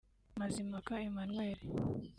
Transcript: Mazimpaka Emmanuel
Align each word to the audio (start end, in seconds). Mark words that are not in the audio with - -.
Mazimpaka 0.39 0.93
Emmanuel 1.07 1.59